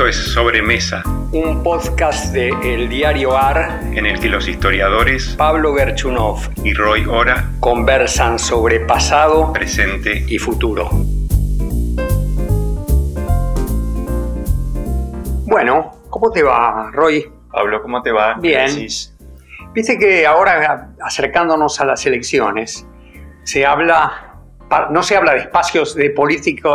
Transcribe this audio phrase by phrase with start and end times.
[0.00, 5.74] Esto es Sobremesa, un podcast de El Diario AR en el que los historiadores Pablo
[5.74, 10.88] Gerchunov y Roy Ora conversan sobre pasado, presente y futuro.
[15.44, 17.30] Bueno, ¿cómo te va, Roy?
[17.52, 18.36] Pablo, ¿cómo te va?
[18.40, 18.70] Bien.
[19.74, 22.86] Viste que ahora, acercándonos a las elecciones,
[23.44, 24.29] se habla
[24.90, 26.14] no se habla de espacios de,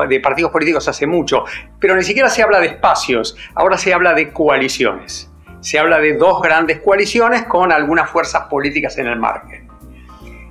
[0.10, 1.46] de partidos políticos hace mucho,
[1.80, 5.32] pero ni siquiera se habla de espacios, ahora se habla de coaliciones.
[5.62, 9.68] Se habla de dos grandes coaliciones con algunas fuerzas políticas en el margen.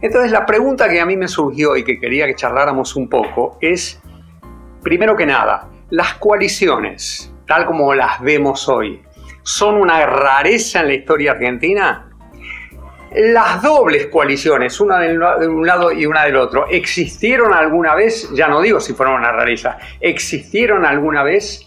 [0.00, 3.58] Entonces la pregunta que a mí me surgió y que quería que charláramos un poco
[3.60, 4.02] es,
[4.82, 9.02] primero que nada, las coaliciones, tal como las vemos hoy,
[9.42, 12.10] ¿son una rareza en la historia argentina?
[13.14, 18.28] Las dobles coaliciones, una de un lado y una del otro, ¿existieron alguna vez?
[18.34, 21.64] Ya no digo si fueron una rareza, ¿existieron alguna vez?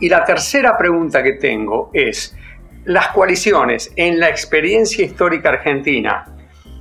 [0.00, 2.36] Y la tercera pregunta que tengo es,
[2.86, 6.26] ¿las coaliciones en la experiencia histórica argentina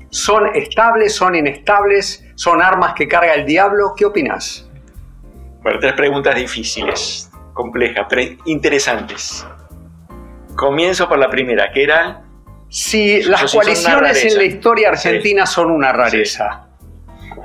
[0.10, 3.94] son estables, son inestables, son armas que carga el diablo?
[3.96, 4.68] ¿Qué opinas?
[5.62, 9.46] Bueno, tres preguntas difíciles, complejas, pero interesantes.
[10.56, 12.24] Comienzo por la primera, que era
[12.70, 16.68] si las coaliciones en la historia argentina son una rareza.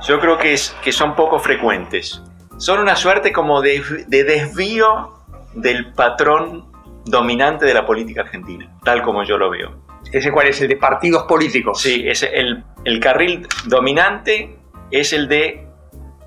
[0.06, 2.22] Yo creo que, es, que son poco frecuentes.
[2.58, 5.14] Son una suerte como de, desvío
[5.54, 6.70] del patrón
[7.06, 9.82] dominante de la política argentina, tal como yo lo veo.
[10.12, 10.60] ¿Ese cuál es?
[10.60, 11.80] ¿El de partidos políticos?
[11.80, 14.58] Sí, es el, el carril dominante
[14.90, 15.66] es el de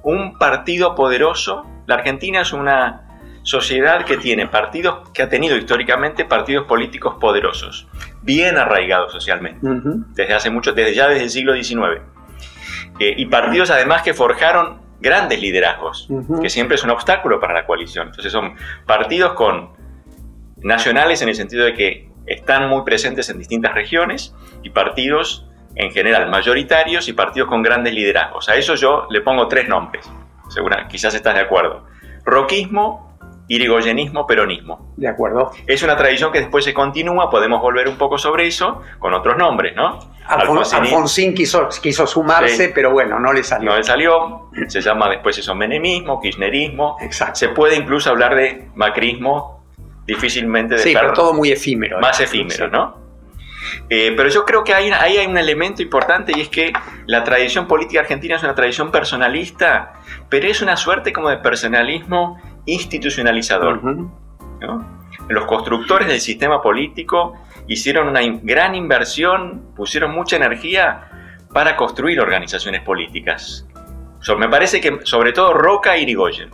[0.03, 1.63] un partido poderoso.
[1.85, 3.06] La Argentina es una
[3.47, 7.87] sociedad que tiene partidos, que ha tenido históricamente partidos políticos poderosos
[8.21, 9.65] bien arraigado socialmente,
[10.13, 12.01] desde hace mucho, desde ya desde el siglo XIX.
[12.99, 16.09] Eh, y partidos además que forjaron grandes liderazgos,
[16.41, 18.07] que siempre es un obstáculo para la coalición.
[18.07, 19.69] Entonces son partidos con
[20.57, 25.91] nacionales en el sentido de que están muy presentes en distintas regiones y partidos en
[25.91, 28.49] general mayoritarios y partidos con grandes liderazgos.
[28.49, 30.11] A eso yo le pongo tres nombres,
[30.49, 31.85] segura, quizás estás de acuerdo.
[32.25, 33.06] Roquismo,
[33.47, 34.93] irigoyenismo, peronismo.
[34.97, 35.51] De acuerdo.
[35.65, 39.37] Es una tradición que después se continúa, podemos volver un poco sobre eso con otros
[39.37, 39.99] nombres, ¿no?
[40.27, 43.71] Alfonsín, quiso, quiso sumarse, pero bueno, no le salió.
[43.71, 46.97] No le salió, se llama después eso menemismo, kirchnerismo.
[47.01, 47.35] Exacto.
[47.35, 49.63] Se puede incluso hablar de macrismo,
[50.05, 51.99] difícilmente de Sí, pero todo muy efímero.
[51.99, 53.07] Más efímero, ¿no?
[53.89, 56.73] Eh, pero yo creo que ahí, ahí, hay un elemento importante y es que
[57.05, 59.93] la tradición política argentina es una tradición personalista,
[60.29, 63.81] pero es una suerte como de personalismo institucionalizador.
[65.29, 67.33] Los constructores del sistema político
[67.67, 71.09] hicieron una gran inversión, pusieron mucha energía
[71.51, 73.65] para construir organizaciones políticas.
[74.37, 76.51] me parece que sobre todo Roca y Irigoyen.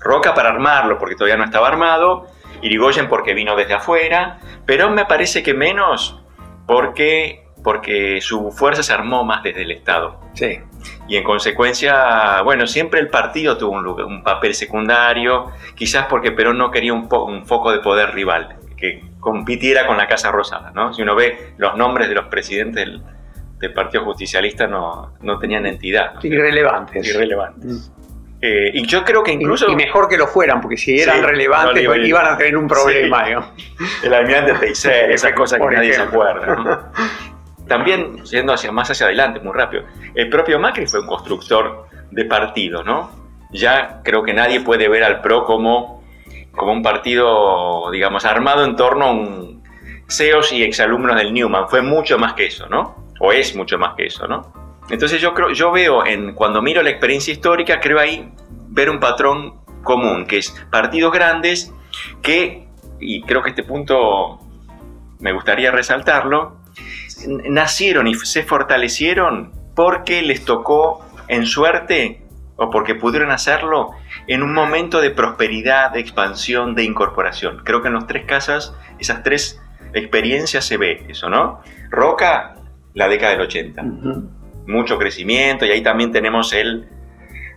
[0.00, 2.28] Roca para armarlo, porque todavía no estaba armado,
[2.62, 6.20] Irigoyen porque vino desde afuera, pero me parece que menos
[6.66, 10.20] porque porque su fuerza se armó más desde el Estado.
[10.34, 10.58] Sí.
[11.08, 16.58] Y en consecuencia, bueno, siempre el partido tuvo un, un papel secundario, quizás porque Perón
[16.58, 20.92] no quería un, un, foco de poder rival, que compitiera con la Casa Rosada, ¿no?
[20.92, 23.02] Si uno ve los nombres de los presidentes del,
[23.74, 26.14] Partido Justicialista, no, no tenían entidad.
[26.24, 27.06] Irrelevantes.
[27.06, 27.64] Irrelevantes.
[27.64, 28.02] Mm.
[28.44, 29.70] Eh, y yo creo que incluso...
[29.70, 33.52] Y, mejor que lo fueran, porque si eran relevantes pues iban a tener un problema.
[34.02, 36.56] El almirante Teixeira, esa cosa que nadie se acuerda.
[36.56, 36.92] ¿no?
[37.72, 39.84] También, yendo hacia, más hacia adelante, muy rápido,
[40.14, 43.10] el propio Macri fue un constructor de partido, ¿no?
[43.50, 46.04] Ya creo que nadie puede ver al PRO como,
[46.54, 49.62] como un partido, digamos, armado en torno a un
[50.06, 51.66] CEOs y exalumnos del Newman.
[51.66, 52.94] Fue mucho más que eso, ¿no?
[53.20, 54.52] O es mucho más que eso, ¿no?
[54.90, 58.30] Entonces yo creo, yo veo en, cuando miro la experiencia histórica, creo ahí
[58.68, 61.72] ver un patrón común, que es partidos grandes
[62.20, 62.68] que,
[63.00, 64.40] y creo que este punto
[65.20, 66.60] me gustaría resaltarlo,
[67.26, 72.22] nacieron y se fortalecieron porque les tocó en suerte
[72.56, 73.90] o porque pudieron hacerlo
[74.26, 77.62] en un momento de prosperidad, de expansión, de incorporación.
[77.64, 79.60] Creo que en los tres casas, esas tres
[79.94, 81.60] experiencias se ve eso, ¿no?
[81.90, 82.54] Roca,
[82.94, 83.82] la década del 80.
[84.66, 86.88] Mucho crecimiento y ahí también tenemos el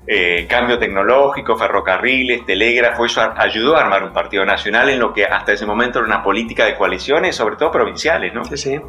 [0.08, 5.26] eh, cambio tecnológico, ferrocarriles, telégrafo, eso ayudó a armar un partido nacional en lo que
[5.26, 8.46] hasta ese momento era una política de coaliciones, sobre todo provinciales, ¿no?
[8.46, 8.80] Sí, sí.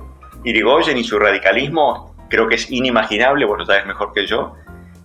[0.44, 4.54] Irigoyen y su radicalismo creo que es inimaginable, vos lo sabes mejor que yo,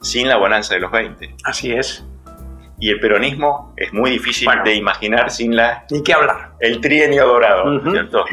[0.02, 1.36] sin la bonanza de los 20.
[1.44, 2.06] Así es.
[2.80, 5.86] Y el peronismo es muy difícil de imaginar sin la...
[5.92, 6.54] Ni qué hablar.
[6.60, 8.26] El trienio dorado, ¿cierto?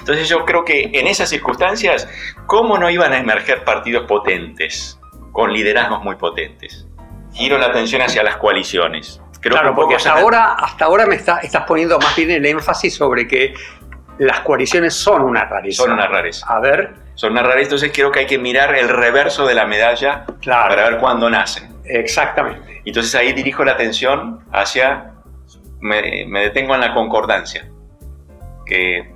[0.00, 2.08] Entonces yo creo que en esas circunstancias,
[2.46, 4.98] ¿cómo no iban a emerger partidos potentes,
[5.32, 6.86] con liderazgos muy potentes?
[7.32, 9.22] Giro la atención hacia las coaliciones.
[9.40, 12.94] Creo claro, porque hasta ahora, hasta ahora me está- estás poniendo más bien el énfasis
[12.94, 13.54] sobre que
[14.26, 15.82] las coaliciones son una rareza.
[15.82, 16.46] son una rareza.
[16.48, 19.66] A ver, Son una rareza, entonces creo que hay que mirar el reverso de la
[19.66, 20.68] medalla Claro.
[20.74, 21.68] para ver cuándo nacen.
[21.84, 22.82] exactamente.
[22.84, 25.12] Entonces ahí dirijo la atención hacia,
[25.80, 27.68] me, me detengo en la concordancia,
[28.66, 29.12] que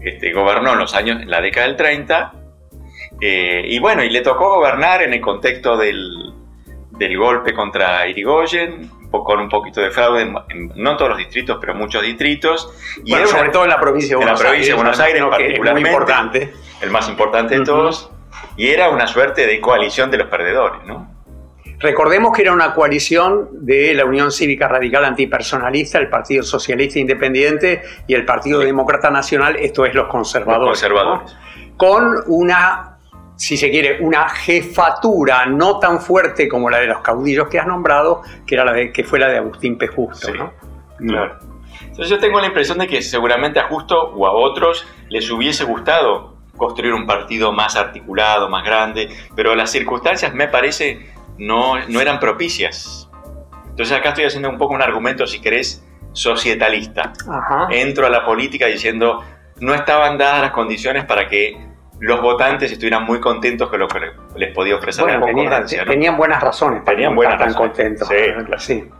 [0.00, 2.32] este, gobernó en los años, en la década del 30,
[3.20, 6.27] eh, y bueno, y le tocó gobernar en el contexto del,
[6.98, 11.58] del golpe contra Irigoyen, con un poquito de fraude, en- en- no todos los distritos,
[11.60, 12.70] pero muchos distritos.
[13.04, 14.82] Y Bueno, una- sobre todo en la provincia de en la Buenos provincia de Aires.
[14.82, 15.90] Buenos Aires es muy particularmente.
[15.90, 16.52] importante.
[16.80, 18.08] el más importante de todos,
[18.56, 21.10] y era una suerte de coalición de los perdedores, ¿no?
[21.80, 27.82] Recordemos que era una coalición de la Unión Cívica Radical Antipersonalista, el Partido Socialista Independiente
[28.06, 28.66] y el Partido Sí.
[28.66, 30.68] Demócrata Nacional, esto es los conservadores.
[30.68, 31.32] Los conservadores.
[31.66, 31.76] ¿no?
[31.76, 32.87] Con una,
[33.38, 37.68] si se quiere, una jefatura no tan fuerte como la de los caudillos que has
[37.68, 39.86] nombrado, que, era la de, que fue la de Agustín P.
[39.86, 40.26] Justo.
[40.26, 40.32] Sí.
[40.36, 40.52] ¿no?
[40.98, 41.38] Claro.
[41.80, 45.62] Entonces yo tengo la impresión de que seguramente a Justo o a otros les hubiese
[45.62, 51.08] gustado construir un partido más articulado, más grande, pero las circunstancias me parece
[51.38, 53.08] no, no eran propicias.
[53.70, 57.12] Entonces acá estoy haciendo un poco un argumento, si querés, societalista.
[57.30, 57.68] Ajá.
[57.70, 59.22] Entro a la política diciendo
[59.60, 61.67] no estaban dadas las condiciones para que
[62.00, 63.98] los votantes estuvieran muy contentos con lo que
[64.36, 65.84] les podía ofrecer Bueno, la tenían, concordancia.
[65.84, 65.90] ¿no?
[65.90, 67.98] tenían buenas razones para Tenían buenas estar tan razones.
[67.98, 68.58] contentos.
[68.58, 68.74] Sí.
[68.74, 68.90] Sí.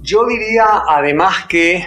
[0.00, 1.86] Yo diría además que,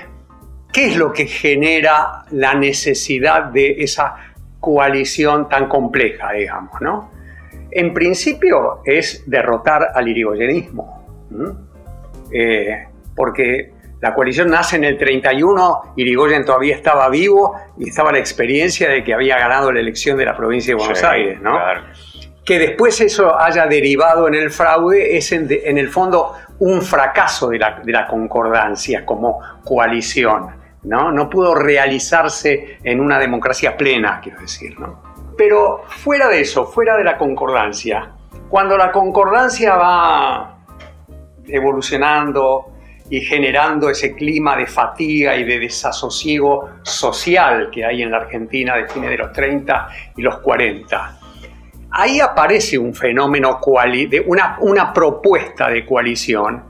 [0.71, 4.15] ¿qué es lo que genera la necesidad de esa
[4.59, 7.11] coalición tan compleja, digamos, no?
[7.71, 11.01] En principio es derrotar al irigoyenismo.
[12.31, 18.17] Eh, porque la coalición nace en el 31, Irigoyen todavía estaba vivo y estaba la
[18.19, 21.51] experiencia de que había ganado la elección de la provincia de Buenos Sí, Aires, ¿no?
[21.51, 21.81] claro.
[22.43, 26.81] Que después eso haya derivado en el fraude es en, de- en el fondo un
[26.81, 30.47] fracaso de la, de la concordancia como coalición,
[30.83, 31.11] ¿no?
[31.11, 35.03] No pudo realizarse en una democracia plena, quiero decir, ¿no?
[35.37, 38.09] Pero fuera de eso, fuera de la concordancia,
[38.49, 40.57] cuando la concordancia va
[41.47, 42.71] evolucionando
[43.11, 48.77] y generando ese clima de fatiga y de desasosiego social que hay en la Argentina
[48.77, 51.19] de fines de los 30 y los 40.
[51.91, 53.59] Ahí aparece un fenómeno,
[54.09, 56.63] de una, una propuesta de coalición,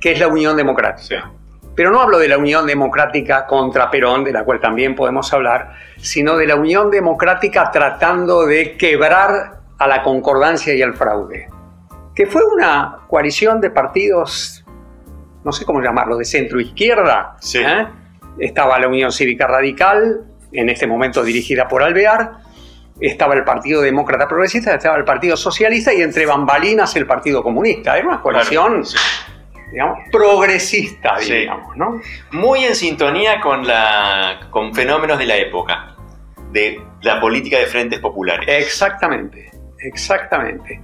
[0.00, 1.28] que es la Unión Democrática.
[1.74, 5.72] Pero no hablo de la Unión Democrática contra Perón, de la cual también podemos hablar,
[5.96, 11.48] sino de la Unión Democrática tratando de quebrar a la concordancia y al fraude.
[12.14, 14.59] Que fue una coalición de partidos,
[15.44, 17.36] no sé cómo llamarlo, de centro izquierda.
[17.40, 17.58] Sí.
[17.58, 17.86] ¿eh?
[18.38, 20.22] Estaba la Unión Cívica Radical,
[20.52, 22.32] en este momento dirigida por Alvear,
[23.00, 27.96] estaba el Partido Demócrata Progresista, estaba el Partido Socialista y entre bambalinas el Partido Comunista.
[27.96, 28.98] Era una coalición, Claro, sí.
[29.72, 31.32] digamos, progresista, Sí.
[31.32, 32.00] digamos, ¿no?
[32.32, 35.96] muy en sintonía con, la, con fenómenos de la época,
[36.52, 38.46] de la política de frentes populares.
[38.48, 40.80] Exactamente, exactamente.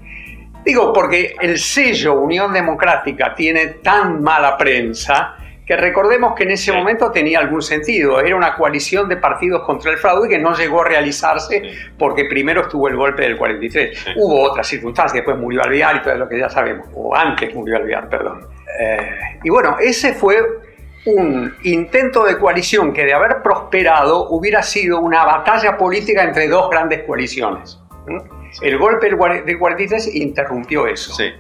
[0.67, 6.73] Digo, porque el sello Unión Democrática tiene tan mala prensa que recordemos que en ese
[6.73, 8.19] momento tenía algún sentido.
[8.21, 11.63] Era una coalición de partidos contra el fraude que no llegó a realizarse
[11.97, 13.97] porque primero estuvo el golpe del 43.
[13.97, 14.11] Sí.
[14.17, 17.77] Hubo otras circunstancias, después murió Alvear y todo lo que ya sabemos, o antes murió
[17.77, 18.49] Alvear, perdón.
[18.81, 20.37] Eh, y bueno, ese fue
[21.07, 26.69] un intento de coalición que de haber prosperado hubiera sido una batalla política entre dos
[26.71, 27.79] grandes coaliciones.
[28.63, 29.07] El golpe
[29.45, 31.13] del 43 interrumpió eso.
[31.15, 31.31] Sí.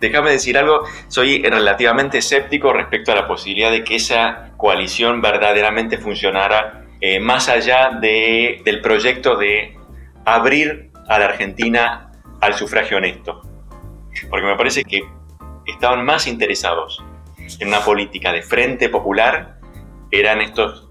[0.00, 5.98] Déjame decir algo, soy relativamente escéptico respecto a la posibilidad de que esa coalición verdaderamente
[5.98, 9.76] funcionara eh, más allá de- del proyecto de
[10.24, 13.42] abrir a la Argentina al sufragio honesto.
[14.30, 15.02] Porque me parece que
[15.66, 17.02] estaban más interesados
[17.58, 19.58] en una política de frente popular,
[20.12, 20.88] eran estos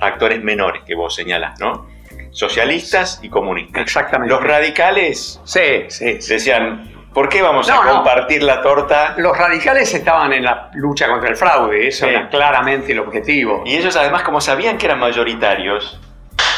[0.00, 1.86] actores menores que vos señalás, ¿no?
[2.34, 3.80] Socialistas y comunistas.
[3.82, 4.34] Exactamente.
[4.34, 6.32] Los radicales Sí, sí, sí.
[6.34, 7.92] decían, ¿por qué vamos No, a no.
[7.94, 9.14] compartir la torta?
[9.18, 12.10] Los radicales estaban en la lucha contra el fraude, eso Sí.
[12.12, 13.62] era claramente el objetivo.
[13.64, 16.00] Y ellos además, como sabían que eran mayoritarios,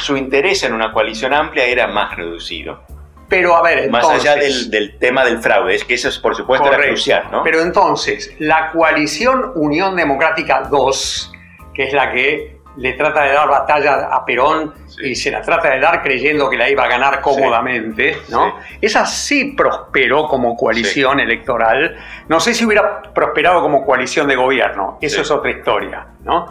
[0.01, 2.83] su interés en una coalición amplia era más reducido.
[3.29, 6.19] Pero a ver, Más entonces, allá del, del tema del fraude, es que eso es,
[6.19, 6.95] por supuesto era Correcto.
[6.95, 7.43] crucial, ¿no?
[7.43, 11.33] Pero entonces, la coalición Unión Democrática 2,
[11.75, 15.09] que es la que le trata de dar batalla a Perón Sí.
[15.11, 18.57] y se la trata de dar creyendo que la iba a ganar cómodamente, ¿no?
[18.81, 21.97] Esa sí prosperó como coalición electoral.
[22.29, 26.47] No sé si hubiera prosperado como coalición de gobierno, eso es otra historia, ¿no?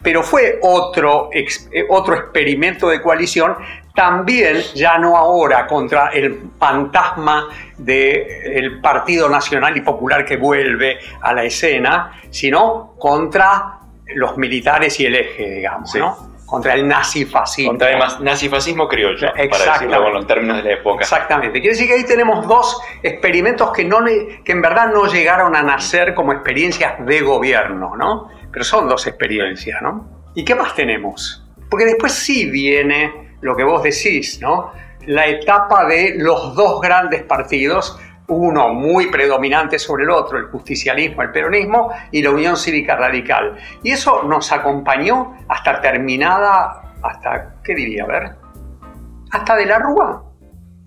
[0.00, 1.44] pero fue otro, eh,
[1.88, 3.56] otro experimento de coalición,
[3.94, 11.32] también ya no ahora contra el fantasma del Partido Nacional y Popular que vuelve a
[11.34, 13.77] la escena, sino contra
[14.14, 16.28] los militares y el eje, digamos, ¿no?
[16.46, 17.72] Contra el nazifascismo.
[17.72, 21.02] Contra el nazifascismo criollo, para decirlo con los términos de la época.
[21.02, 21.60] Exactamente.
[21.60, 25.62] Quiere decir que ahí tenemos dos experimentos que, no, que en verdad no llegaron a
[25.62, 28.30] nacer como experiencias de gobierno, ¿no?
[28.50, 30.08] Pero son dos experiencias, ¿no?
[30.34, 31.44] ¿Y qué más tenemos?
[31.68, 34.72] Porque después sí viene lo que vos decís, ¿no?
[35.06, 37.98] La etapa de los dos grandes partidos,
[38.28, 43.56] uno muy predominante sobre el otro, el justicialismo, el peronismo y la Unión Cívica Radical.
[43.82, 48.04] Y eso nos acompañó hasta terminada, hasta, ¿qué diría?
[48.04, 48.30] A ver,
[49.30, 50.22] hasta de la Rúa.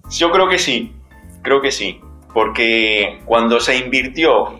[0.09, 0.95] Yo creo que sí,
[1.41, 1.99] creo que sí,
[2.33, 4.59] porque cuando se invirtió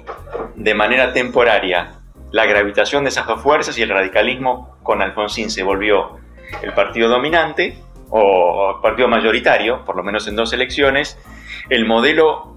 [0.56, 2.00] de manera temporaria
[2.32, 6.18] la gravitación de esas dos fuerzas y el radicalismo con Alfonsín se volvió
[6.62, 7.78] el partido dominante
[8.10, 11.18] o partido mayoritario, por lo menos en dos elecciones,
[11.70, 12.56] el modelo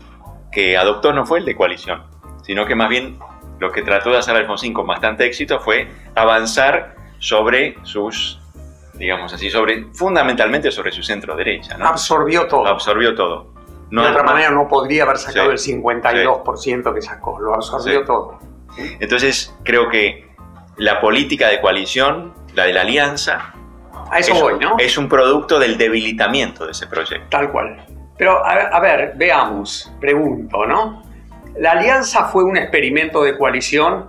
[0.54, 2.04] que adoptó no fue el de coalición,
[2.42, 3.18] sino que más bien
[3.58, 8.40] lo que trató de hacer Alfonsín con bastante éxito fue avanzar sobre sus,
[8.94, 11.76] digamos así, sobre fundamentalmente sobre su centro derecha.
[11.80, 12.66] Absorbió todo.
[12.66, 13.52] Absorbió todo.
[13.90, 18.38] de otra manera no podría haber sacado el 52% que sacó, lo absorbió todo.
[19.00, 20.28] Entonces creo que
[20.76, 23.54] la política de coalición, la de la alianza,
[24.16, 24.76] eso es, voy, ¿no?
[24.78, 27.26] Es un producto del debilitamiento de ese proyecto.
[27.30, 27.84] Tal cual.
[28.16, 31.02] Pero a, ver, veamos, pregunto, ¿no?
[31.58, 34.06] La alianza fue un experimento de coalición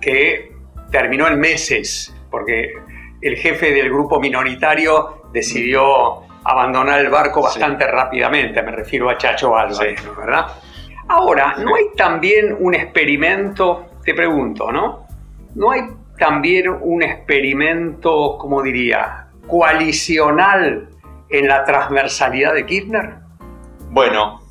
[0.00, 0.52] que
[0.90, 2.74] terminó en meses, porque
[3.20, 9.56] el jefe del grupo minoritario decidió abandonar el barco bastante rápidamente, me refiero a Chacho
[9.56, 10.46] Álvarez, ¿verdad?
[11.08, 15.06] Ahora, ¿no hay también un experimento, te pregunto, ¿no?
[15.54, 15.82] ¿No hay
[16.18, 20.88] también un experimento, como diría, coalicional
[21.28, 23.14] en la transversalidad de Kirchner?
[23.90, 24.42] Bueno,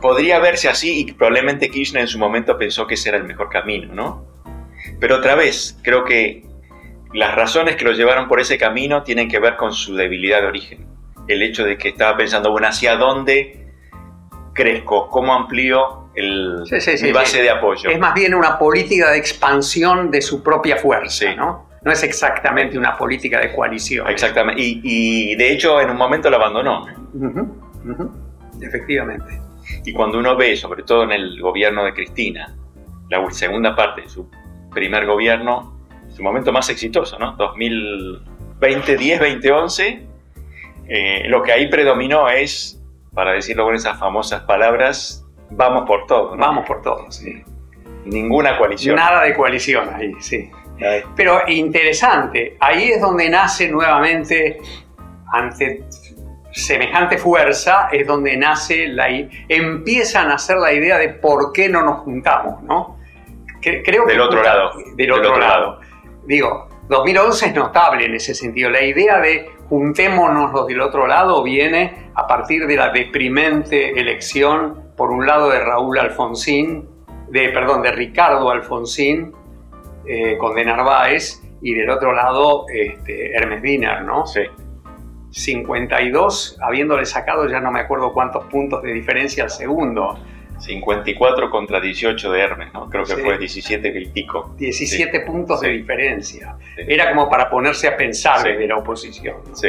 [0.00, 3.48] podría verse así y probablemente Kirchner en su momento pensó que ese era el mejor
[3.48, 4.26] camino, ¿no?
[4.98, 6.44] Pero otra vez, creo que
[7.12, 10.46] las razones que lo llevaron por ese camino tienen que ver con su debilidad de
[10.46, 10.86] origen.
[11.26, 13.66] El hecho de que estaba pensando, bueno, ¿hacia dónde
[14.54, 15.08] crezco?
[15.08, 16.64] ¿Cómo amplío el,
[17.02, 17.90] mi base de apoyo?
[17.90, 21.69] Es más bien una política de expansión de su propia fuerza, ¿no?
[21.82, 24.08] No es exactamente una política de coalición.
[24.08, 24.60] Exactamente.
[24.62, 26.86] Y, de hecho en un momento la abandonó.
[28.60, 29.40] Efectivamente.
[29.84, 32.54] Y cuando uno ve, sobre todo en el gobierno de Cristina,
[33.08, 34.30] la segunda parte de su
[34.70, 35.76] primer gobierno,
[36.08, 37.32] su momento más exitoso, ¿no?
[37.36, 40.06] 2020, 10, 2011,
[41.28, 42.80] lo que ahí predominó es
[43.14, 46.36] para decirlo con esas famosas palabras, vamos por todo.
[46.36, 47.42] Vamos por todo, sí.
[48.04, 48.96] Ninguna coalición.
[48.96, 50.50] Nada de coalición ahí, sí.
[51.14, 54.58] Pero interesante, ahí es donde nace nuevamente,
[55.32, 55.84] ante
[56.52, 59.08] semejante fuerza, es donde nace la,
[59.48, 62.98] empieza a nacer la idea de por qué no nos juntamos, ¿no?
[63.60, 64.72] Creo del otro lado.
[64.94, 65.80] Del otro, lado.
[66.26, 68.70] Digo, 2011 es notable en ese sentido.
[68.70, 74.92] La idea de juntémonos los del otro lado viene a partir de la deprimente elección,
[74.96, 76.88] por un lado de Raúl Alfonsín,
[77.28, 79.32] de, perdón, de Ricardo Alfonsín
[80.06, 84.26] eh, con de Narváez, y del otro lado este, Hermes Wiener, ¿no?
[84.26, 84.42] Sí.
[85.30, 90.18] 52, habiéndole sacado ya no me acuerdo cuántos puntos de diferencia al segundo.
[90.58, 92.88] 54 contra 18 de Hermes, ¿no?
[92.90, 94.54] Creo que fue 17 y pico.
[94.58, 96.56] 17 puntos de diferencia.
[96.76, 99.36] Era como para ponerse a pensar desde la oposición.
[99.54, 99.68] Sí.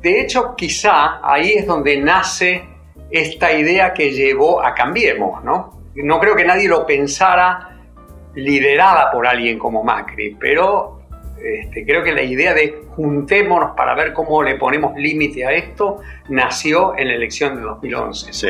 [0.00, 2.64] De hecho, quizá ahí es donde nace
[3.10, 5.80] esta idea que llevó a Cambiemos, ¿no?
[5.94, 7.71] No creo que nadie lo pensara
[8.34, 11.02] liderada por alguien como Macri, pero
[11.42, 16.00] este, creo que la idea de juntémonos para ver cómo le ponemos límite a esto
[16.28, 18.32] nació en la elección de 2011.
[18.32, 18.48] Sí.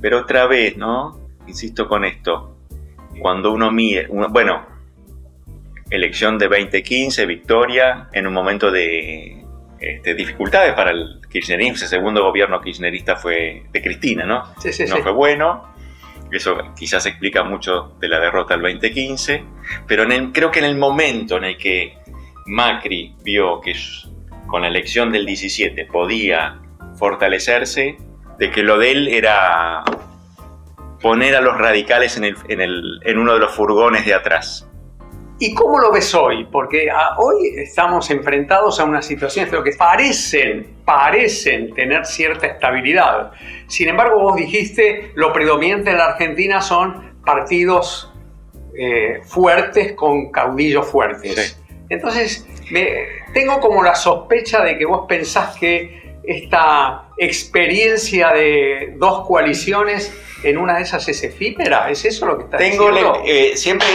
[0.00, 1.18] Pero otra vez, ¿no?
[1.46, 2.56] Insisto con esto.
[3.18, 4.66] Cuando uno mide, bueno,
[5.90, 9.44] elección de 2015, victoria, en un momento de
[9.78, 14.44] este, dificultades para el kirchnerismo, ese segundo gobierno kirchnerista fue de Cristina, ¿no?
[14.58, 15.73] Sí, sí, no fue bueno.
[16.36, 19.44] Eso quizás explica mucho de la derrota del 2015,
[19.86, 21.96] pero creo que en el momento en el que
[22.46, 23.74] Macri vio que
[24.46, 26.60] con la elección del 17 podía
[26.98, 27.96] fortalecerse,
[28.38, 29.84] de que lo de él era
[31.00, 34.68] poner a los radicales en, en, uno de los furgones de atrás.
[35.38, 36.44] ¿Y cómo lo ves hoy?
[36.44, 43.32] Porque ah, hoy estamos enfrentados a una situación que parecen, parecen tener cierta estabilidad.
[43.66, 48.12] Sin embargo, vos dijiste, lo predominante en la Argentina son partidos
[48.78, 51.58] eh, fuertes con caudillos fuertes.
[51.88, 59.26] Entonces, me, tengo como la sospecha de que vos pensás que esta experiencia de dos
[59.26, 60.12] coaliciones
[60.42, 61.90] en una de esas es efímera.
[61.90, 63.22] ¿Es eso lo que está Tengo diciendo?
[63.24, 63.88] eh, siempre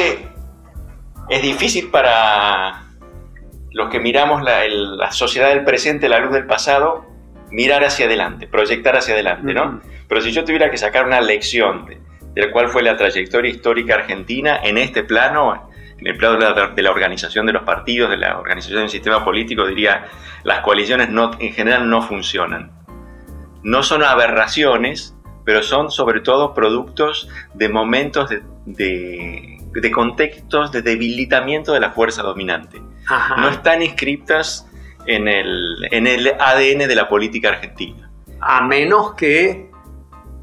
[1.30, 2.84] es difícil para
[3.72, 7.06] los que miramos la, el- la sociedad del presente, la luz del pasado,
[7.52, 9.82] mirar hacia adelante, proyectar hacia adelante, ¿no?
[10.08, 12.00] Pero si yo tuviera que sacar una lección de,
[12.34, 16.68] de cuál fue la trayectoria histórica argentina en este plano, en el plano de la,
[16.70, 20.06] de la organización de los partidos, de la organización del sistema político, diría,
[20.44, 22.72] las coaliciones no, en general no funcionan.
[23.62, 30.82] No son aberraciones, pero son sobre todo productos de momentos de, de- de contextos de
[30.82, 32.82] debilitamiento de la fuerza dominante.
[33.08, 33.38] Ajá.
[33.38, 34.68] No están inscritas
[35.06, 38.10] en el, en el ADN de la política argentina.
[38.42, 39.70] a menos que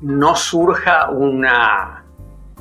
[0.02, 2.04] no surja una,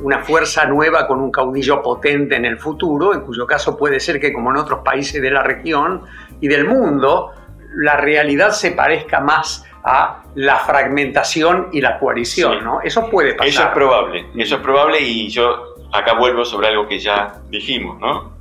[0.02, 4.20] una fuerza nueva con un caudillo potente en el futuro, en cuyo caso puede ser
[4.20, 6.04] que como en otros países de la región
[6.40, 7.32] y del mundo,
[7.76, 12.64] la realidad se parezca más a la fragmentación y la coalición, Sí.
[12.64, 12.82] ¿no?
[12.82, 13.48] Eso puede pasar.
[13.50, 18.00] Eso es probable, eso es probable y yo acá vuelvo sobre algo que ya dijimos,
[18.00, 18.38] ¿no?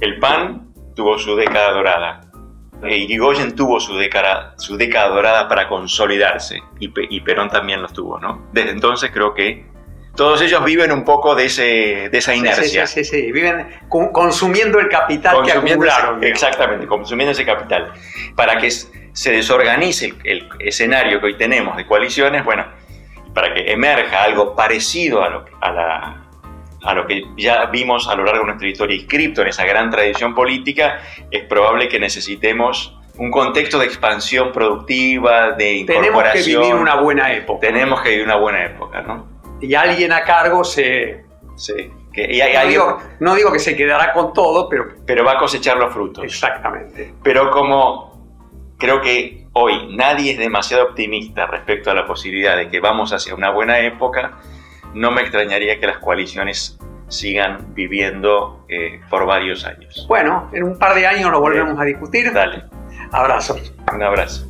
[0.00, 2.20] El PAN tuvo su década dorada,
[2.82, 7.92] e Irigoyen tuvo su década, su década dorada para consolidarse y, y Perón también los
[7.92, 8.48] tuvo, ¿no?
[8.52, 9.68] Desde entonces creo que
[10.16, 12.86] todos ellos viven un poco de, ese, de esa Sí, sí, inercia.
[12.86, 13.32] Sí, sí, sí.
[13.32, 16.20] Viven con- consumiendo el capital que Consumiendo ese- acumularon.
[16.20, 16.42] digamos.
[16.42, 17.92] exactamente, consumiendo ese capital.
[18.34, 22.64] Para que se desorganice el, el escenario que hoy tenemos de coaliciones, bueno,
[23.34, 26.24] para que emerja algo parecido a lo, que- a, la-
[26.82, 29.90] a lo que ya vimos a lo largo de nuestra historia inscripto en esa gran
[29.90, 36.62] tradición política, es probable que necesitemos un contexto de expansión productiva, de Tenemos que incorporación.
[36.62, 37.60] vivir una buena época.
[37.66, 39.26] Tenemos que vivir una buena época, ¿no?
[39.60, 41.24] Y alguien a cargo se...
[41.56, 41.74] Sí.
[42.12, 45.24] Que, y hay- No hay- digo, no digo que se quedará con todo, pero pero
[45.24, 46.24] va a cosechar los frutos.
[46.24, 47.12] exactamente.
[47.22, 48.10] Pero como
[48.78, 53.34] creo que hoy nadie es demasiado optimista respecto a la posibilidad de que vamos hacia
[53.34, 54.38] una buena época,
[54.94, 56.78] no me extrañaría que las coaliciones
[57.08, 60.06] sigan viviendo eh, por varios años.
[60.08, 62.32] Bueno, en un par de años lo volvemos a discutir.
[62.32, 62.64] Dale,
[63.12, 63.72] Abrazos.
[63.92, 64.49] un abrazo.